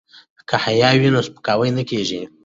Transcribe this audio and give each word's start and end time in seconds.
که 0.49 0.55
حیا 0.65 0.89
وي 0.99 1.09
نو 1.13 1.21
سپکاوی 1.27 1.69
نه 1.77 1.83
کیږي. 1.89 2.21